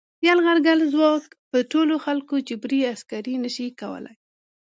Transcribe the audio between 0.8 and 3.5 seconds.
ځواک په ټولو خلکو جبري عسکري نه